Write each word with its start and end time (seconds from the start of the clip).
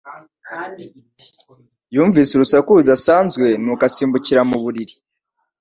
Yumvise 1.95 2.31
urusaku 2.33 2.69
rudasanzwe 2.79 3.45
nuko 3.63 3.83
asimbukira 3.89 4.41
mu 4.49 4.57
buriri 4.63 4.95